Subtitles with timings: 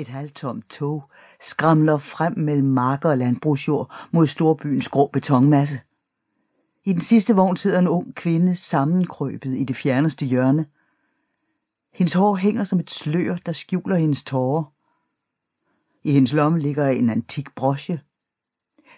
[0.00, 1.04] Et halvtomt tog
[1.40, 5.80] skramler frem mellem marker og landbrugsjord mod storbyens grå betonmasse.
[6.84, 10.66] I den sidste vogn sidder en ung kvinde sammenkrøbet i det fjerneste hjørne.
[11.94, 14.64] Hendes hår hænger som et slør, der skjuler hendes tårer.
[16.04, 18.00] I hendes lomme ligger en antik broche.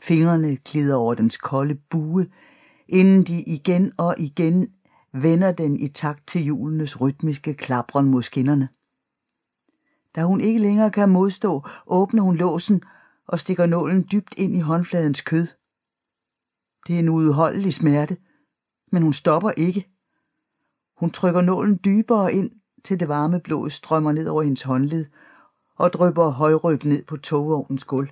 [0.00, 2.26] Fingrene glider over dens kolde bue,
[2.88, 4.68] inden de igen og igen
[5.12, 8.68] vender den i takt til julenes rytmiske klapren mod skinnerne.
[10.16, 12.82] Da hun ikke længere kan modstå, åbner hun låsen
[13.26, 15.46] og stikker nålen dybt ind i håndfladens kød.
[16.86, 18.16] Det er en udholdelig smerte,
[18.92, 19.88] men hun stopper ikke.
[20.96, 22.50] Hun trykker nålen dybere ind,
[22.84, 25.06] til det varme blod strømmer ned over hendes håndled
[25.76, 28.08] og drypper højryg ned på togvognens gulv.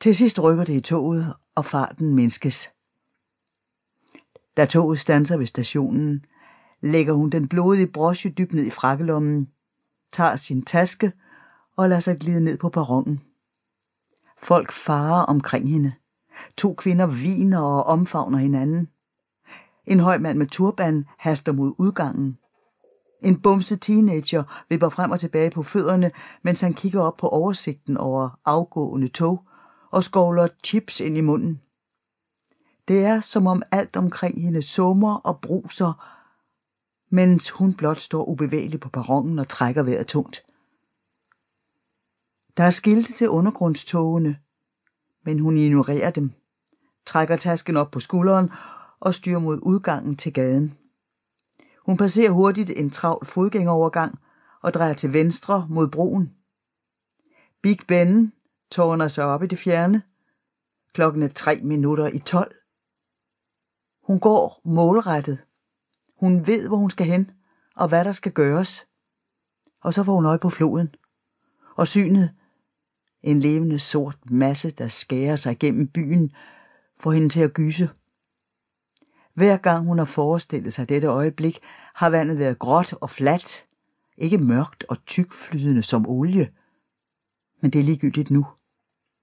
[0.00, 2.70] Til sidst rykker det i toget, og farten mindskes.
[4.56, 6.24] Da toget standser ved stationen,
[6.84, 9.48] lægger hun den blodige broche dybt ned i frakkelommen,
[10.12, 11.12] tager sin taske
[11.76, 13.20] og lader sig glide ned på perronen.
[14.38, 15.92] Folk farer omkring hende.
[16.56, 18.88] To kvinder viner og omfavner hinanden.
[19.86, 22.38] En høj mand med turban haster mod udgangen.
[23.22, 26.10] En bumset teenager vipper frem og tilbage på fødderne,
[26.42, 29.42] mens han kigger op på oversigten over afgående tog
[29.90, 31.60] og skovler chips ind i munden.
[32.88, 36.13] Det er, som om alt omkring hende summer og bruser,
[37.14, 40.46] mens hun blot står ubevægelig på perronen og trækker vejret tungt.
[42.56, 44.38] Der er skilte til undergrundstogene,
[45.24, 46.32] men hun ignorerer dem,
[47.06, 48.50] trækker tasken op på skulderen
[49.00, 50.78] og styrer mod udgangen til gaden.
[51.86, 54.18] Hun passerer hurtigt en travl fodgængerovergang
[54.62, 56.34] og drejer til venstre mod broen.
[57.62, 58.32] Big Ben
[58.70, 60.02] tårner sig op i det fjerne.
[60.92, 62.54] Klokken er tre minutter i tolv.
[64.02, 65.38] Hun går målrettet.
[66.24, 67.30] Hun ved, hvor hun skal hen,
[67.76, 68.86] og hvad der skal gøres.
[69.82, 70.94] Og så får hun øje på floden.
[71.76, 72.30] Og synet,
[73.22, 76.32] en levende sort masse, der skærer sig gennem byen,
[77.00, 77.90] får hende til at gyse.
[79.34, 81.60] Hver gang hun har forestillet sig dette øjeblik,
[81.94, 83.64] har vandet været gråt og fladt,
[84.16, 86.52] ikke mørkt og tykflydende som olie.
[87.60, 88.46] Men det er ligegyldigt nu.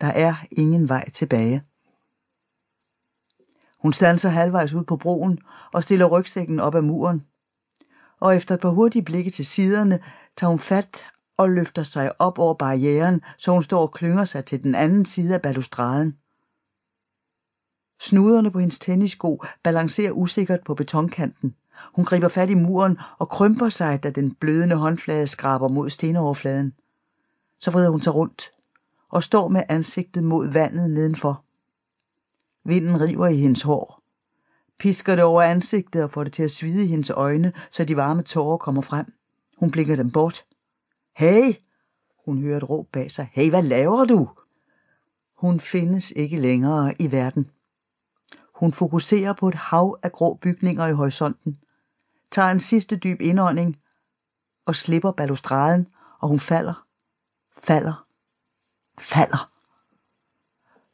[0.00, 1.62] Der er ingen vej tilbage.
[3.84, 5.38] Hun standser halvvejs ud på broen
[5.72, 7.24] og stiller rygsækken op ad muren.
[8.20, 10.00] Og efter et par hurtige blikke til siderne,
[10.36, 11.06] tager hun fat
[11.36, 15.04] og løfter sig op over barrieren, så hun står og klynger sig til den anden
[15.04, 16.16] side af balustraden.
[18.00, 21.54] Snuderne på hendes tennissko balancerer usikkert på betonkanten.
[21.94, 26.72] Hun griber fat i muren og krymper sig, da den blødende håndflade skraber mod stenoverfladen.
[27.58, 28.50] Så vrider hun sig rundt
[29.10, 31.43] og står med ansigtet mod vandet nedenfor.
[32.64, 34.02] Vinden river i hendes hår.
[34.78, 37.96] Pisker det over ansigtet og får det til at svide i hendes øjne, så de
[37.96, 39.06] varme tårer kommer frem.
[39.58, 40.44] Hun blikker dem bort.
[41.16, 41.54] Hey!
[42.24, 43.30] Hun hører et råb bag sig.
[43.32, 44.28] Hey, hvad laver du?
[45.38, 47.50] Hun findes ikke længere i verden.
[48.54, 51.58] Hun fokuserer på et hav af grå bygninger i horisonten,
[52.30, 53.76] tager en sidste dyb indånding
[54.66, 55.86] og slipper balustraden,
[56.20, 56.86] og hun falder,
[57.58, 58.06] falder,
[58.98, 59.53] falder.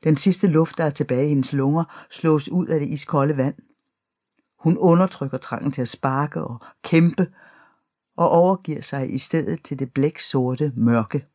[0.04, 3.54] Den sidste luft, der er tilbage i hendes lunger, slås ud af det iskolde vand.
[4.58, 7.32] Hun undertrykker trangen til at sparke og kæmpe,
[8.16, 11.26] og overgiver sig i stedet til det blæksorte mørke.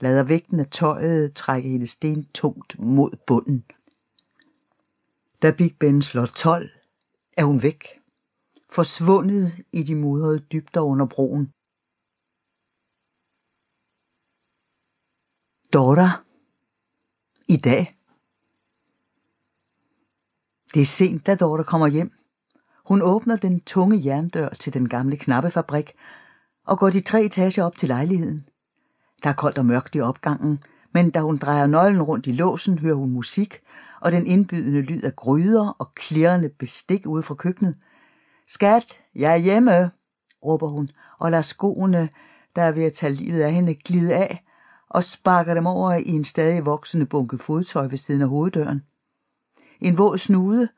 [0.00, 3.64] Lader vægten af tøjet trække hende sten tungt mod bunden.
[5.42, 6.70] Da Big Ben slår 12,
[7.36, 8.00] er hun væk.
[8.70, 11.52] Forsvundet i de mudrede dybder under broen.
[15.72, 16.25] Dora.
[17.48, 17.94] I dag.
[20.74, 22.12] Det er sent, da Dorte kommer hjem.
[22.86, 25.92] Hun åbner den tunge jerndør til den gamle knappefabrik
[26.66, 28.48] og går de tre etager op til lejligheden.
[29.22, 30.62] Der er koldt og mørkt i opgangen,
[30.94, 33.60] men da hun drejer nøglen rundt i låsen, hører hun musik
[34.00, 37.76] og den indbydende lyd af gryder og klirrende bestik ude fra køkkenet.
[38.48, 39.90] Skat, jeg er hjemme,
[40.44, 42.08] råber hun og lader skoene,
[42.56, 44.45] der er ved at tage livet af hende, glide af
[44.90, 48.82] og sparker dem over i en stadig voksende bunke fodtøj ved siden af hoveddøren.
[49.80, 50.68] En våd snude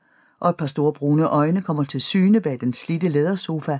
[0.41, 3.79] og et par store brune øjne kommer til syne bag den slitte lædersofa,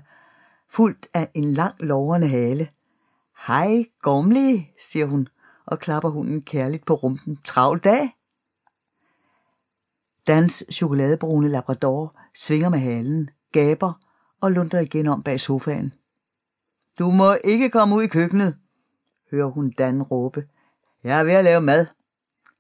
[0.71, 2.69] fuldt af en lang lovrende hale.
[3.47, 5.29] Hej, Gomli, siger hun
[5.67, 7.39] og klapper hunden kærligt på rumpen.
[7.45, 8.17] Travl dag?
[10.27, 13.93] Dans chokoladebrune labrador svinger med halen, gaber
[14.41, 15.93] og lunder igen om bag sofaen.
[16.99, 18.57] Du må ikke komme ud i køkkenet,
[19.31, 20.49] hører hun Dan råbe.
[21.05, 21.87] Jeg er ved at lave mad.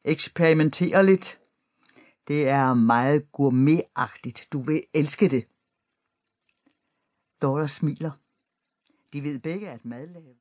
[0.05, 1.41] Eksperimenter lidt.
[2.29, 4.49] Det er meget gourmetagtigt.
[4.53, 5.45] Du vil elske det.
[7.43, 8.11] Dora smiler.
[9.13, 10.37] De ved begge, at madlavning